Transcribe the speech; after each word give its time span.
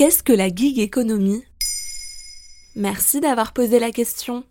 Qu'est-ce 0.00 0.22
que 0.22 0.32
la 0.32 0.48
gig 0.48 0.78
économie? 0.78 1.42
Merci 2.74 3.20
d'avoir 3.20 3.52
posé 3.52 3.78
la 3.78 3.90
question. 3.90 4.44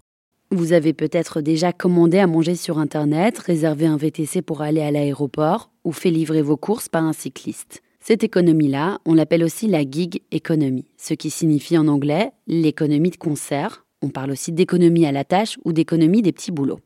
Vous 0.51 0.73
avez 0.73 0.93
peut-être 0.93 1.41
déjà 1.41 1.73
commandé 1.73 2.19
à 2.19 2.27
manger 2.27 2.53
sur 2.53 2.77
Internet, 2.77 3.39
réservé 3.39 3.87
un 3.87 3.97
VTC 3.97 4.43
pour 4.43 4.61
aller 4.61 4.81
à 4.81 4.91
l'aéroport 4.91 5.71
ou 5.83 5.91
fait 5.91 6.11
livrer 6.11 6.43
vos 6.43 6.55
courses 6.55 6.87
par 6.87 7.03
un 7.03 7.13
cycliste. 7.13 7.81
Cette 7.99 8.23
économie-là, 8.23 8.99
on 9.05 9.15
l'appelle 9.15 9.43
aussi 9.43 9.65
la 9.65 9.81
gig 9.81 10.21
economy, 10.31 10.85
ce 10.97 11.15
qui 11.15 11.31
signifie 11.31 11.79
en 11.79 11.87
anglais 11.87 12.29
l'économie 12.45 13.09
de 13.09 13.17
concert. 13.17 13.87
On 14.03 14.09
parle 14.09 14.29
aussi 14.29 14.51
d'économie 14.51 15.07
à 15.07 15.11
la 15.11 15.23
tâche 15.23 15.57
ou 15.65 15.73
d'économie 15.73 16.21
des 16.21 16.31
petits 16.31 16.51
boulots. 16.51 16.81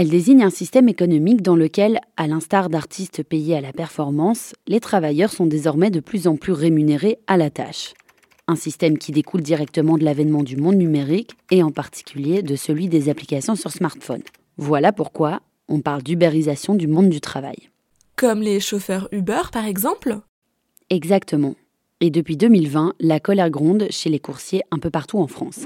Elle 0.00 0.10
désigne 0.10 0.44
un 0.44 0.50
système 0.50 0.88
économique 0.88 1.42
dans 1.42 1.56
lequel, 1.56 1.98
à 2.16 2.28
l'instar 2.28 2.68
d'artistes 2.68 3.24
payés 3.24 3.56
à 3.56 3.60
la 3.60 3.72
performance, 3.72 4.54
les 4.68 4.78
travailleurs 4.78 5.32
sont 5.32 5.46
désormais 5.46 5.90
de 5.90 5.98
plus 5.98 6.28
en 6.28 6.36
plus 6.36 6.52
rémunérés 6.52 7.18
à 7.26 7.36
la 7.36 7.50
tâche. 7.50 7.94
Un 8.46 8.54
système 8.54 8.96
qui 8.96 9.10
découle 9.10 9.40
directement 9.40 9.98
de 9.98 10.04
l'avènement 10.04 10.44
du 10.44 10.56
monde 10.56 10.76
numérique 10.76 11.32
et 11.50 11.64
en 11.64 11.72
particulier 11.72 12.42
de 12.42 12.54
celui 12.54 12.86
des 12.86 13.08
applications 13.08 13.56
sur 13.56 13.72
smartphone. 13.72 14.22
Voilà 14.56 14.92
pourquoi 14.92 15.40
on 15.66 15.80
parle 15.80 16.04
d'ubérisation 16.04 16.76
du 16.76 16.86
monde 16.86 17.08
du 17.08 17.20
travail. 17.20 17.68
Comme 18.14 18.40
les 18.40 18.60
chauffeurs 18.60 19.08
Uber, 19.10 19.50
par 19.52 19.66
exemple? 19.66 20.20
Exactement. 20.90 21.56
Et 22.00 22.10
depuis 22.10 22.36
2020, 22.36 22.94
la 23.00 23.18
colère 23.18 23.50
gronde 23.50 23.88
chez 23.90 24.10
les 24.10 24.20
coursiers 24.20 24.62
un 24.70 24.78
peu 24.78 24.90
partout 24.90 25.18
en 25.18 25.26
France. 25.26 25.64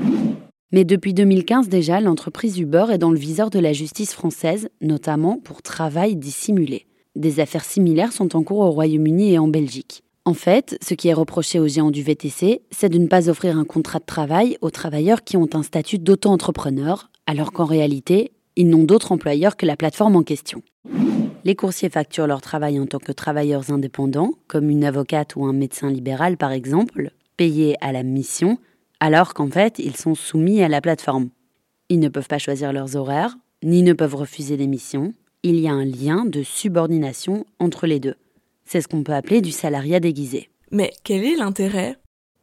Mais 0.74 0.84
depuis 0.84 1.12
2015 1.12 1.68
déjà, 1.68 2.00
l'entreprise 2.00 2.58
Uber 2.58 2.86
est 2.90 2.98
dans 2.98 3.10
le 3.10 3.18
viseur 3.18 3.50
de 3.50 3.58
la 3.58 3.74
justice 3.74 4.14
française, 4.14 4.70
notamment 4.80 5.38
pour 5.38 5.60
travail 5.60 6.16
dissimulé. 6.16 6.86
Des 7.14 7.40
affaires 7.40 7.64
similaires 7.64 8.12
sont 8.12 8.34
en 8.34 8.42
cours 8.42 8.60
au 8.60 8.70
Royaume-Uni 8.70 9.34
et 9.34 9.38
en 9.38 9.48
Belgique. 9.48 10.02
En 10.24 10.32
fait, 10.32 10.78
ce 10.82 10.94
qui 10.94 11.08
est 11.08 11.12
reproché 11.12 11.60
aux 11.60 11.68
géants 11.68 11.90
du 11.90 12.02
VTC, 12.02 12.62
c'est 12.70 12.88
de 12.88 12.96
ne 12.96 13.06
pas 13.06 13.28
offrir 13.28 13.58
un 13.58 13.64
contrat 13.64 13.98
de 13.98 14.06
travail 14.06 14.56
aux 14.62 14.70
travailleurs 14.70 15.24
qui 15.24 15.36
ont 15.36 15.48
un 15.52 15.62
statut 15.62 15.98
d'auto-entrepreneur, 15.98 17.10
alors 17.26 17.52
qu'en 17.52 17.66
réalité, 17.66 18.32
ils 18.56 18.68
n'ont 18.68 18.84
d'autre 18.84 19.12
employeur 19.12 19.58
que 19.58 19.66
la 19.66 19.76
plateforme 19.76 20.16
en 20.16 20.22
question. 20.22 20.62
Les 21.44 21.54
coursiers 21.54 21.90
facturent 21.90 22.28
leur 22.28 22.40
travail 22.40 22.78
en 22.78 22.86
tant 22.86 22.98
que 22.98 23.12
travailleurs 23.12 23.70
indépendants, 23.70 24.32
comme 24.46 24.70
une 24.70 24.84
avocate 24.84 25.36
ou 25.36 25.44
un 25.44 25.52
médecin 25.52 25.90
libéral 25.90 26.38
par 26.38 26.52
exemple, 26.52 27.10
payés 27.36 27.76
à 27.82 27.92
la 27.92 28.04
mission, 28.04 28.58
alors 29.02 29.34
qu'en 29.34 29.48
fait 29.48 29.80
ils 29.80 29.96
sont 29.96 30.14
soumis 30.14 30.62
à 30.62 30.68
la 30.68 30.80
plateforme. 30.80 31.30
Ils 31.88 31.98
ne 31.98 32.08
peuvent 32.08 32.28
pas 32.28 32.38
choisir 32.38 32.72
leurs 32.72 32.94
horaires, 32.94 33.36
ni 33.64 33.82
ne 33.82 33.94
peuvent 33.94 34.14
refuser 34.14 34.56
des 34.56 34.68
missions. 34.68 35.12
Il 35.42 35.58
y 35.58 35.66
a 35.66 35.72
un 35.72 35.84
lien 35.84 36.24
de 36.24 36.44
subordination 36.44 37.44
entre 37.58 37.88
les 37.88 37.98
deux. 37.98 38.14
C'est 38.64 38.80
ce 38.80 38.86
qu'on 38.86 39.02
peut 39.02 39.12
appeler 39.12 39.40
du 39.40 39.50
salariat 39.50 39.98
déguisé. 39.98 40.50
Mais 40.70 40.92
quel 41.02 41.24
est 41.24 41.34
l'intérêt? 41.34 41.96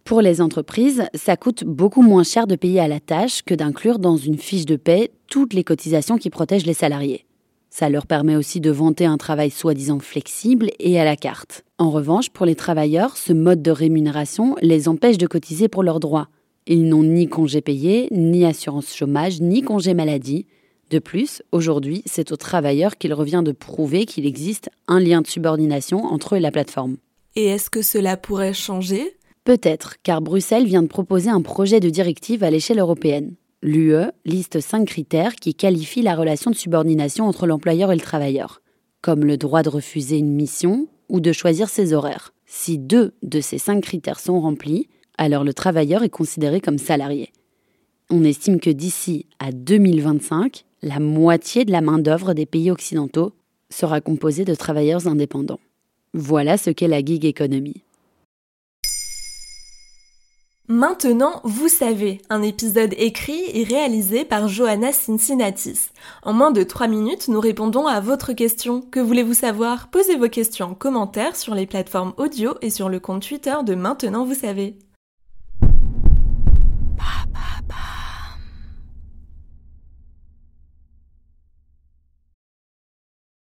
Pour 0.03 0.19
les 0.19 0.41
entreprises, 0.41 1.05
ça 1.13 1.37
coûte 1.37 1.63
beaucoup 1.63 2.01
moins 2.01 2.25
cher 2.25 2.45
de 2.45 2.57
payer 2.57 2.81
à 2.81 2.89
la 2.89 2.99
tâche 2.99 3.41
que 3.41 3.53
d'inclure 3.53 3.97
dans 3.97 4.17
une 4.17 4.37
fiche 4.37 4.65
de 4.65 4.75
paie 4.75 5.11
toutes 5.27 5.53
les 5.53 5.63
cotisations 5.63 6.17
qui 6.17 6.29
protègent 6.29 6.65
les 6.65 6.73
salariés. 6.73 7.25
Ça 7.69 7.87
leur 7.87 8.05
permet 8.05 8.35
aussi 8.35 8.59
de 8.59 8.69
vanter 8.69 9.05
un 9.05 9.17
travail 9.17 9.49
soi-disant 9.49 9.99
flexible 9.99 10.71
et 10.79 10.99
à 10.99 11.05
la 11.05 11.15
carte. 11.15 11.63
En 11.77 11.89
revanche, 11.89 12.29
pour 12.31 12.45
les 12.45 12.55
travailleurs, 12.55 13.15
ce 13.15 13.31
mode 13.31 13.61
de 13.61 13.71
rémunération 13.71 14.57
les 14.61 14.89
empêche 14.89 15.17
de 15.17 15.27
cotiser 15.27 15.69
pour 15.69 15.83
leurs 15.83 16.01
droits. 16.01 16.27
Ils 16.71 16.87
n'ont 16.87 17.01
ni 17.01 17.27
congé 17.27 17.61
payé, 17.61 18.07
ni 18.11 18.45
assurance 18.45 18.95
chômage, 18.95 19.41
ni 19.41 19.63
congé 19.63 19.95
maladie. 19.95 20.45
De 20.91 20.99
plus, 20.99 21.41
aujourd'hui, 21.51 22.03
c'est 22.05 22.31
aux 22.31 22.37
travailleurs 22.37 22.99
qu'il 22.99 23.11
revient 23.15 23.41
de 23.43 23.51
prouver 23.51 24.05
qu'il 24.05 24.27
existe 24.27 24.69
un 24.87 24.99
lien 24.99 25.21
de 25.21 25.27
subordination 25.27 26.05
entre 26.05 26.35
eux 26.35 26.37
et 26.37 26.41
la 26.41 26.51
plateforme. 26.51 26.97
Et 27.35 27.45
est-ce 27.45 27.71
que 27.71 27.81
cela 27.81 28.17
pourrait 28.17 28.53
changer? 28.53 29.17
Peut-être, 29.45 29.95
car 30.03 30.21
Bruxelles 30.21 30.67
vient 30.67 30.83
de 30.83 30.87
proposer 30.87 31.31
un 31.31 31.41
projet 31.41 31.79
de 31.79 31.89
directive 31.89 32.43
à 32.43 32.51
l'échelle 32.51 32.77
européenne. 32.77 33.33
L'UE 33.63 34.11
liste 34.23 34.59
cinq 34.59 34.85
critères 34.85 35.37
qui 35.37 35.55
qualifient 35.55 36.03
la 36.03 36.15
relation 36.15 36.51
de 36.51 36.55
subordination 36.55 37.25
entre 37.25 37.47
l'employeur 37.47 37.91
et 37.91 37.95
le 37.95 38.01
travailleur, 38.01 38.61
comme 39.01 39.25
le 39.25 39.37
droit 39.37 39.63
de 39.63 39.69
refuser 39.69 40.19
une 40.19 40.35
mission 40.35 40.87
ou 41.09 41.19
de 41.19 41.31
choisir 41.31 41.67
ses 41.67 41.93
horaires. 41.93 42.31
Si 42.45 42.77
deux 42.77 43.13
de 43.23 43.41
ces 43.41 43.57
cinq 43.57 43.81
critères 43.81 44.19
sont 44.19 44.39
remplis, 44.39 44.87
alors 45.19 45.43
le 45.43 45.53
travailleur 45.53 46.01
est 46.03 46.09
considéré 46.09 46.61
comme 46.61 46.77
salarié. 46.77 47.31
On 48.09 48.23
estime 48.23 48.59
que 48.59 48.69
d'ici 48.69 49.27
à 49.39 49.51
2025, 49.51 50.63
la 50.81 50.99
moitié 50.99 51.65
de 51.65 51.71
la 51.71 51.81
main-d'œuvre 51.81 52.33
des 52.33 52.45
pays 52.45 52.71
occidentaux 52.71 53.33
sera 53.69 53.99
composée 54.01 54.45
de 54.45 54.55
travailleurs 54.55 55.07
indépendants. 55.07 55.59
Voilà 56.13 56.57
ce 56.57 56.69
qu'est 56.69 56.87
la 56.87 57.03
gig 57.03 57.25
economy. 57.25 57.83
Maintenant, 60.69 61.41
vous 61.43 61.67
savez, 61.67 62.21
un 62.29 62.41
épisode 62.41 62.93
écrit 62.97 63.41
et 63.53 63.63
réalisé 63.63 64.23
par 64.23 64.47
Johanna 64.47 64.93
Cincinnatis. 64.93 65.89
En 66.23 66.31
moins 66.31 66.51
de 66.51 66.63
3 66.63 66.87
minutes, 66.87 67.27
nous 67.27 67.39
répondons 67.39 67.87
à 67.87 67.99
votre 67.99 68.33
question. 68.33 68.81
Que 68.81 68.99
voulez-vous 68.99 69.33
savoir? 69.33 69.89
Posez 69.89 70.15
vos 70.15 70.29
questions 70.29 70.67
en 70.67 70.75
commentaire 70.75 71.35
sur 71.35 71.55
les 71.55 71.65
plateformes 71.65 72.13
audio 72.17 72.53
et 72.61 72.69
sur 72.69 72.87
le 72.87 72.99
compte 72.99 73.27
Twitter 73.27 73.55
de 73.65 73.75
Maintenant, 73.75 74.25
vous 74.25 74.35
savez. 74.35 74.77